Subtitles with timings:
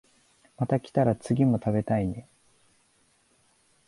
[0.57, 2.27] また来たら次も食べたいね